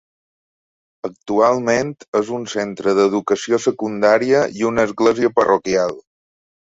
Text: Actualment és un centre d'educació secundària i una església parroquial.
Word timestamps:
Actualment 1.09 1.91
és 2.21 2.31
un 2.37 2.47
centre 2.53 2.95
d'educació 3.01 3.61
secundària 3.67 4.41
i 4.63 4.67
una 4.71 4.87
església 4.93 5.35
parroquial. 5.41 5.95